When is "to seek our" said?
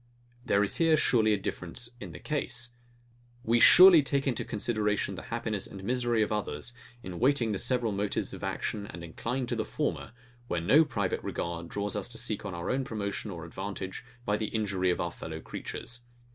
12.07-12.71